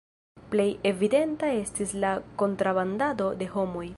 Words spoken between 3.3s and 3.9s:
de homoj.